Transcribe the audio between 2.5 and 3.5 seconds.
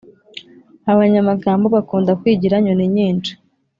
nyoni nyinshi